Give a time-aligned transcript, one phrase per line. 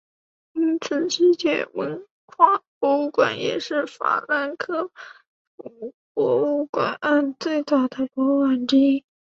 [0.53, 4.89] 因此世界文化博物馆也是法兰克
[5.61, 5.85] 福
[6.15, 9.05] 博物馆岸最早的博物馆之一。